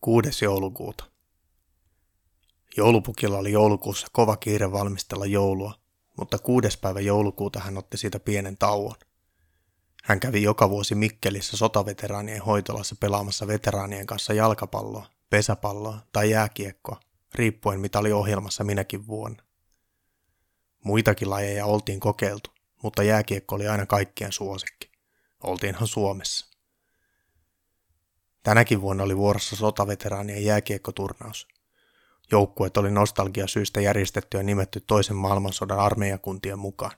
6. 0.00 0.44
joulukuuta. 0.44 1.04
Joulupukilla 2.76 3.38
oli 3.38 3.52
joulukuussa 3.52 4.06
kova 4.12 4.36
kiire 4.36 4.72
valmistella 4.72 5.26
joulua, 5.26 5.74
mutta 6.18 6.38
kuudes 6.38 6.76
päivä 6.76 7.00
joulukuuta 7.00 7.60
hän 7.60 7.78
otti 7.78 7.96
siitä 7.96 8.20
pienen 8.20 8.56
tauon. 8.56 8.94
Hän 10.04 10.20
kävi 10.20 10.42
joka 10.42 10.70
vuosi 10.70 10.94
Mikkelissä 10.94 11.56
sotaveteraanien 11.56 12.42
hoitolassa 12.42 12.96
pelaamassa 13.00 13.46
veteraanien 13.46 14.06
kanssa 14.06 14.32
jalkapalloa, 14.32 15.06
pesäpalloa 15.30 15.98
tai 16.12 16.30
jääkiekkoa, 16.30 17.00
riippuen 17.34 17.80
mitä 17.80 17.98
oli 17.98 18.12
ohjelmassa 18.12 18.64
minäkin 18.64 19.06
vuonna. 19.06 19.42
Muitakin 20.84 21.30
lajeja 21.30 21.66
oltiin 21.66 22.00
kokeiltu, 22.00 22.50
mutta 22.82 23.02
jääkiekko 23.02 23.54
oli 23.54 23.68
aina 23.68 23.86
kaikkien 23.86 24.32
suosikki. 24.32 24.90
Oltiinhan 25.42 25.88
Suomessa. 25.88 26.57
Tänäkin 28.48 28.80
vuonna 28.80 29.04
oli 29.04 29.16
vuorossa 29.16 29.56
sotaveteraanien 29.56 30.44
jääkiekkoturnaus. 30.44 31.48
Joukkueet 32.32 32.76
oli 32.76 32.90
nostalgiasyistä 32.90 33.80
järjestetty 33.80 34.36
ja 34.36 34.42
nimetty 34.42 34.80
toisen 34.80 35.16
maailmansodan 35.16 35.78
armeijakuntien 35.78 36.58
mukaan. 36.58 36.96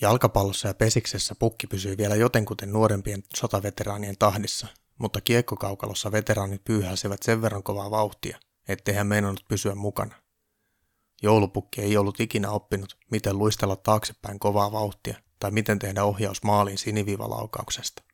Jalkapallossa 0.00 0.68
ja 0.68 0.74
pesiksessä 0.74 1.34
pukki 1.34 1.66
pysyi 1.66 1.96
vielä 1.96 2.14
jotenkuten 2.14 2.72
nuorempien 2.72 3.22
sotaveteraanien 3.36 4.18
tahdissa, 4.18 4.66
mutta 4.98 5.20
kiekkokaukalossa 5.20 6.12
veteraanit 6.12 6.64
pyyhäsivät 6.64 7.22
sen 7.22 7.42
verran 7.42 7.62
kovaa 7.62 7.90
vauhtia, 7.90 8.38
ettei 8.68 8.94
hän 8.94 9.06
meinannut 9.06 9.44
pysyä 9.48 9.74
mukana. 9.74 10.14
Joulupukki 11.22 11.80
ei 11.80 11.96
ollut 11.96 12.20
ikinä 12.20 12.50
oppinut, 12.50 12.96
miten 13.10 13.38
luistella 13.38 13.76
taaksepäin 13.76 14.38
kovaa 14.38 14.72
vauhtia 14.72 15.16
tai 15.40 15.50
miten 15.50 15.78
tehdä 15.78 16.04
ohjaus 16.04 16.42
maaliin 16.42 16.78
siniviivalaukauksesta. 16.78 18.09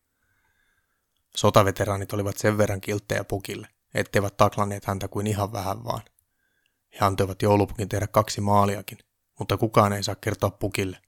Sotaveteraanit 1.37 2.13
olivat 2.13 2.37
sen 2.37 2.59
verran 2.59 2.81
kilttejä 2.81 3.25
pukille, 3.25 3.69
etteivät 3.95 4.37
taklanneet 4.37 4.85
häntä 4.85 5.09
kuin 5.09 5.27
ihan 5.27 5.53
vähän 5.53 5.85
vaan. 5.85 6.03
He 6.93 6.99
antoivat 7.01 7.43
joulupukin 7.43 7.89
tehdä 7.89 8.07
kaksi 8.07 8.41
maaliakin, 8.41 8.99
mutta 9.39 9.57
kukaan 9.57 9.93
ei 9.93 10.03
saa 10.03 10.15
kertoa 10.15 10.51
pukille, 10.51 10.99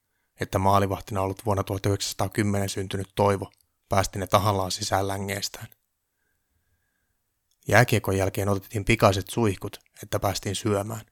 että 0.40 0.58
maalivahtina 0.58 1.20
ollut 1.20 1.44
vuonna 1.44 1.64
1910 1.64 2.68
syntynyt 2.68 3.08
Toivo 3.14 3.50
päästi 3.88 4.18
ne 4.18 4.26
tahallaan 4.26 4.70
sisään 4.70 5.08
längeestään. 5.08 5.68
Jääkiekon 7.68 8.16
jälkeen 8.16 8.48
otettiin 8.48 8.84
pikaiset 8.84 9.30
suihkut, 9.30 9.78
että 10.02 10.20
päästiin 10.20 10.56
syömään. 10.56 11.06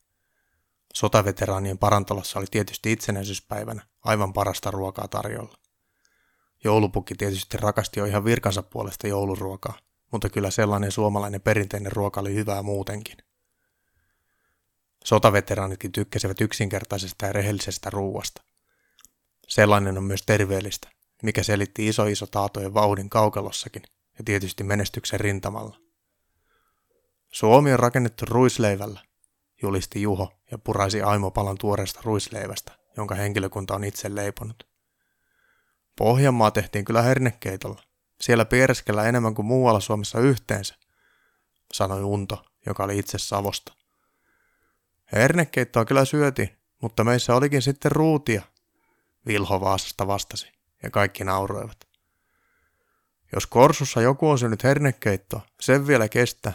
Sotaveteraanien 0.95 1.79
parantolossa 1.79 2.39
oli 2.39 2.47
tietysti 2.51 2.93
itsenäisyyspäivänä 2.93 3.87
aivan 4.05 4.33
parasta 4.33 4.71
ruokaa 4.71 5.09
tarjolla. 5.09 5.59
Joulupukki 6.67 7.15
tietysti 7.15 7.57
rakasti 7.57 8.01
jo 8.01 8.07
ihan 8.07 8.25
virkansa 8.25 8.63
puolesta 8.63 9.07
jouluruokaa, 9.07 9.79
mutta 10.13 10.29
kyllä 10.29 10.51
sellainen 10.51 10.93
suomalainen 10.93 11.41
perinteinen 11.41 11.93
ruoka 11.93 12.21
oli 12.21 12.35
hyvää 12.35 12.63
muutenkin. 12.63 13.17
Sotaveteraanitkin 15.05 15.93
tykkäsivät 15.93 16.41
yksinkertaisesta 16.41 17.27
ja 17.27 17.33
rehellisestä 17.33 17.91
ruuasta. 17.91 18.43
Sellainen 19.49 19.99
on 19.99 20.05
myös 20.05 20.23
terveellistä, 20.27 20.89
mikä 21.23 21.43
selitti 21.43 21.89
iso 21.89 22.07
iso 22.07 22.27
taatojen 22.27 22.75
vauhdin 22.75 23.11
kaukalossakin 23.11 23.83
ja 24.19 24.25
tietysti 24.25 24.65
menestyksen 24.65 25.21
rintamalla. 25.21 25.77
Suomi 27.33 27.73
on 27.73 27.79
rakennettu 27.79 28.25
ruisleivällä, 28.25 29.01
julisti 29.63 30.03
Juho 30.03 30.33
ja 30.51 30.59
puraisi 30.59 31.03
aimopalan 31.03 31.59
tuoreesta 31.59 32.01
ruisleivästä, 32.05 32.73
jonka 32.97 33.15
henkilökunta 33.15 33.75
on 33.75 33.85
itse 33.85 34.15
leiponut. 34.15 34.66
Pohjanmaa 35.99 36.51
tehtiin 36.51 36.85
kyllä 36.85 37.03
hernekeitolla. 37.03 37.83
Siellä 38.21 38.45
piereskellä 38.45 39.05
enemmän 39.05 39.35
kuin 39.35 39.47
muualla 39.47 39.81
Suomessa 39.81 40.21
yhteensä, 40.21 40.75
sanoi 41.73 42.03
Unto, 42.03 42.45
joka 42.67 42.85
oli 42.85 42.99
itse 42.99 43.19
Savosta. 43.19 43.73
Hernekeittoa 45.13 45.85
kyllä 45.85 46.05
syötiin, 46.05 46.59
mutta 46.83 47.05
meissä 47.05 47.35
olikin 47.35 47.63
sitten 47.63 47.93
ruutia, 47.93 48.43
Vilho 49.27 49.61
Vaasasta 49.61 50.07
vastasi, 50.07 50.53
ja 50.83 50.91
kaikki 50.91 51.25
nauroivat. 51.25 51.87
Jos 53.35 53.47
Korsussa 53.47 54.01
joku 54.01 54.29
on 54.29 54.39
syönyt 54.39 54.65
hernekeittoa, 54.65 55.41
sen 55.61 55.87
vielä 55.87 56.09
kestää, 56.09 56.53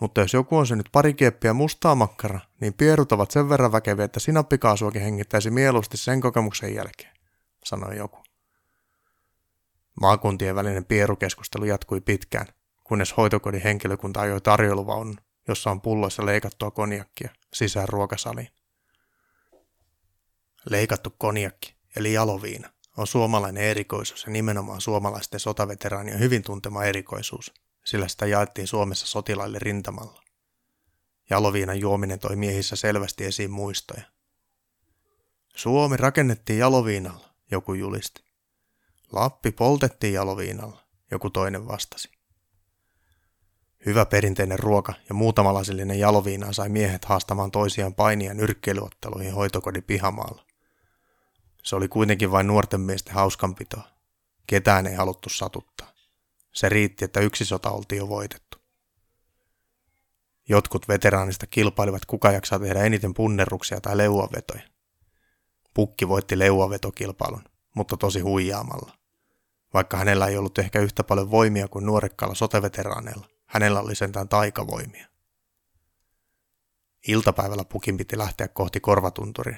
mutta 0.00 0.20
jos 0.20 0.32
joku 0.32 0.56
on 0.56 0.66
syönyt 0.66 0.88
pari 0.92 1.14
kieppiä 1.14 1.52
mustaa 1.52 1.94
makkara, 1.94 2.40
niin 2.60 2.74
pierut 2.74 3.12
ovat 3.12 3.30
sen 3.30 3.48
verran 3.48 3.72
väkeviä, 3.72 4.04
että 4.04 4.20
sinappikaasuakin 4.20 5.02
hengittäisi 5.02 5.50
mieluusti 5.50 5.96
sen 5.96 6.20
kokemuksen 6.20 6.74
jälkeen, 6.74 7.16
sanoi 7.64 7.96
joku. 7.96 8.33
Maakuntien 10.00 10.54
välinen 10.54 10.84
pierukeskustelu 10.84 11.64
jatkui 11.64 12.00
pitkään, 12.00 12.46
kunnes 12.84 13.16
hoitokodin 13.16 13.62
henkilökunta 13.62 14.20
ajoi 14.20 14.40
tarjouluvaunun, 14.40 15.18
jossa 15.48 15.70
on 15.70 15.80
pulloissa 15.80 16.26
leikattua 16.26 16.70
konjakkia, 16.70 17.30
sisään 17.52 17.88
ruokasaliin. 17.88 18.48
Leikattu 20.70 21.14
konjakki, 21.18 21.74
eli 21.96 22.12
jaloviina, 22.12 22.70
on 22.96 23.06
suomalainen 23.06 23.62
erikoisuus 23.62 24.24
ja 24.24 24.32
nimenomaan 24.32 24.80
suomalaisten 24.80 25.40
sotaveteraanien 25.40 26.18
hyvin 26.18 26.42
tuntema 26.42 26.84
erikoisuus, 26.84 27.54
sillä 27.84 28.08
sitä 28.08 28.26
jaettiin 28.26 28.66
Suomessa 28.66 29.06
sotilaille 29.06 29.58
rintamalla. 29.58 30.22
Jaloviinan 31.30 31.80
juominen 31.80 32.18
toi 32.18 32.36
miehissä 32.36 32.76
selvästi 32.76 33.24
esiin 33.24 33.50
muistoja. 33.50 34.02
Suomi 35.56 35.96
rakennettiin 35.96 36.58
jaloviinalla, 36.58 37.28
joku 37.50 37.74
julisti. 37.74 38.23
Lappi 39.12 39.52
poltettiin 39.52 40.14
jaloviinalla, 40.14 40.84
joku 41.10 41.30
toinen 41.30 41.68
vastasi. 41.68 42.10
Hyvä 43.86 44.06
perinteinen 44.06 44.58
ruoka 44.58 44.94
ja 45.08 45.14
muutama 45.14 45.54
lasillinen 45.54 45.98
jaloviinaa 45.98 46.52
sai 46.52 46.68
miehet 46.68 47.04
haastamaan 47.04 47.50
toisiaan 47.50 47.94
painia 47.94 48.34
nyrkkeilyotteluihin 48.34 49.34
hoitokodin 49.34 49.82
pihamaalla. 49.82 50.44
Se 51.62 51.76
oli 51.76 51.88
kuitenkin 51.88 52.30
vain 52.30 52.46
nuorten 52.46 52.80
miesten 52.80 53.14
hauskanpitoa. 53.14 53.88
Ketään 54.46 54.86
ei 54.86 54.94
haluttu 54.94 55.28
satuttaa. 55.28 55.92
Se 56.52 56.68
riitti, 56.68 57.04
että 57.04 57.20
yksi 57.20 57.44
sota 57.44 57.70
oltiin 57.70 57.98
jo 57.98 58.08
voitettu. 58.08 58.58
Jotkut 60.48 60.88
veteraanista 60.88 61.46
kilpailivat, 61.46 62.04
kuka 62.06 62.32
jaksaa 62.32 62.58
tehdä 62.58 62.84
eniten 62.84 63.14
punnerruksia 63.14 63.80
tai 63.80 63.96
leuavetoja. 63.96 64.62
Pukki 65.74 66.08
voitti 66.08 66.38
leuavetokilpailun, 66.38 67.44
mutta 67.74 67.96
tosi 67.96 68.20
huijaamalla. 68.20 68.92
Vaikka 69.74 69.96
hänellä 69.96 70.26
ei 70.26 70.36
ollut 70.36 70.58
ehkä 70.58 70.80
yhtä 70.80 71.04
paljon 71.04 71.30
voimia 71.30 71.68
kuin 71.68 71.86
nuorekkaalla 71.86 72.34
soteveteraaneilla, 72.34 73.26
hänellä 73.46 73.80
oli 73.80 73.94
sentään 73.94 74.28
taikavoimia. 74.28 75.06
Iltapäivällä 77.08 77.64
pukin 77.64 77.96
piti 77.96 78.18
lähteä 78.18 78.48
kohti 78.48 78.80
korvatunturia. 78.80 79.56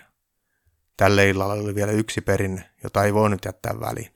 Tälle 0.97 1.29
illalla 1.29 1.55
oli 1.55 1.75
vielä 1.75 1.93
yksi 1.93 2.21
perinne, 2.21 2.71
jota 2.85 3.05
ei 3.05 3.15
voinut 3.15 3.45
jättää 3.45 3.81
väliin. 3.81 4.13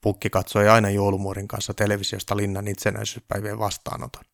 Pukki 0.00 0.30
katsoi 0.30 0.68
aina 0.68 0.90
joulumuorin 0.90 1.48
kanssa 1.48 1.74
televisiosta 1.74 2.36
linnan 2.36 2.68
itsenäisyyspäivien 2.68 3.58
vastaanoton. 3.58 4.24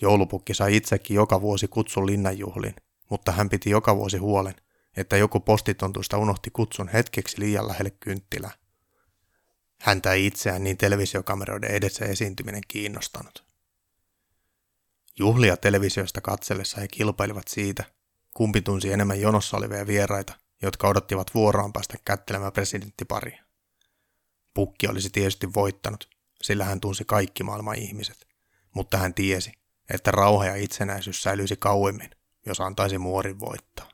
Joulupukki 0.00 0.54
sai 0.54 0.76
itsekin 0.76 1.14
joka 1.14 1.40
vuosi 1.40 1.68
kutsun 1.68 2.06
linnanjuhliin, 2.06 2.74
mutta 3.10 3.32
hän 3.32 3.48
piti 3.48 3.70
joka 3.70 3.96
vuosi 3.96 4.18
huolen, 4.18 4.54
että 4.96 5.16
joku 5.16 5.40
postitontuista 5.40 6.18
unohti 6.18 6.50
kutsun 6.50 6.88
hetkeksi 6.88 7.40
liian 7.40 7.68
lähelle 7.68 7.90
kynttilää. 7.90 8.50
Häntä 9.80 10.12
ei 10.12 10.26
itseään 10.26 10.64
niin 10.64 10.76
televisiokameroiden 10.76 11.70
edessä 11.70 12.04
esiintyminen 12.04 12.62
kiinnostanut. 12.68 13.44
Juhlia 15.18 15.56
televisiosta 15.56 16.20
katsellessa 16.20 16.80
he 16.80 16.88
kilpailivat 16.88 17.48
siitä, 17.48 17.84
kumpi 18.34 18.62
tunsi 18.62 18.92
enemmän 18.92 19.20
jonossa 19.20 19.56
olevia 19.56 19.86
vieraita, 19.86 20.34
jotka 20.62 20.88
odottivat 20.88 21.34
vuoroaan 21.34 21.72
päästä 21.72 21.96
kättelemään 22.04 22.52
presidenttiparia. 22.52 23.44
Pukki 24.54 24.88
olisi 24.88 25.10
tietysti 25.10 25.54
voittanut, 25.54 26.08
sillä 26.42 26.64
hän 26.64 26.80
tunsi 26.80 27.04
kaikki 27.04 27.42
maailman 27.42 27.78
ihmiset, 27.78 28.26
mutta 28.74 28.96
hän 28.98 29.14
tiesi, 29.14 29.52
että 29.90 30.10
rauha 30.10 30.46
ja 30.46 30.56
itsenäisyys 30.56 31.22
säilyisi 31.22 31.56
kauemmin, 31.56 32.10
jos 32.46 32.60
antaisi 32.60 32.98
muorin 32.98 33.40
voittaa. 33.40 33.91